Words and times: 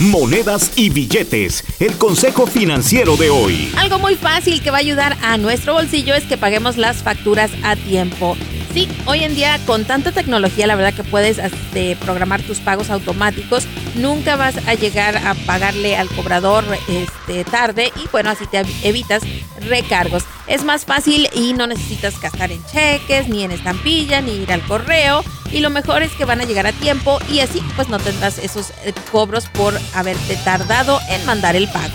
Monedas 0.00 0.70
y 0.76 0.90
billetes, 0.90 1.64
el 1.80 1.96
consejo 1.98 2.46
financiero 2.46 3.16
de 3.16 3.30
hoy. 3.30 3.72
Algo 3.76 3.98
muy 3.98 4.14
fácil 4.14 4.62
que 4.62 4.70
va 4.70 4.76
a 4.76 4.80
ayudar 4.80 5.16
a 5.22 5.36
nuestro 5.38 5.72
bolsillo 5.72 6.14
es 6.14 6.22
que 6.22 6.36
paguemos 6.36 6.76
las 6.76 7.02
facturas 7.02 7.50
a 7.64 7.74
tiempo. 7.74 8.36
Sí, 8.78 8.88
hoy 9.06 9.24
en 9.24 9.34
día 9.34 9.58
con 9.66 9.84
tanta 9.84 10.12
tecnología, 10.12 10.68
la 10.68 10.76
verdad 10.76 10.94
que 10.94 11.02
puedes 11.02 11.38
este, 11.38 11.96
programar 11.96 12.42
tus 12.42 12.60
pagos 12.60 12.90
automáticos. 12.90 13.66
Nunca 13.96 14.36
vas 14.36 14.56
a 14.68 14.74
llegar 14.74 15.16
a 15.16 15.34
pagarle 15.34 15.96
al 15.96 16.06
cobrador 16.06 16.64
este, 16.88 17.42
tarde 17.42 17.90
y 17.96 18.06
bueno, 18.12 18.30
así 18.30 18.46
te 18.46 18.62
evitas 18.84 19.24
recargos. 19.62 20.22
Es 20.46 20.62
más 20.62 20.84
fácil 20.84 21.28
y 21.34 21.54
no 21.54 21.66
necesitas 21.66 22.20
gastar 22.20 22.52
en 22.52 22.64
cheques, 22.66 23.28
ni 23.28 23.42
en 23.42 23.50
estampilla, 23.50 24.20
ni 24.20 24.42
ir 24.42 24.52
al 24.52 24.62
correo. 24.62 25.24
Y 25.50 25.58
lo 25.58 25.70
mejor 25.70 26.04
es 26.04 26.12
que 26.12 26.24
van 26.24 26.40
a 26.40 26.44
llegar 26.44 26.68
a 26.68 26.72
tiempo 26.72 27.18
y 27.32 27.40
así 27.40 27.60
pues 27.74 27.88
no 27.88 27.98
tendrás 27.98 28.38
esos 28.38 28.70
eh, 28.84 28.92
cobros 29.10 29.48
por 29.48 29.76
haberte 29.92 30.36
tardado 30.44 31.00
en 31.08 31.26
mandar 31.26 31.56
el 31.56 31.66
pago. 31.66 31.94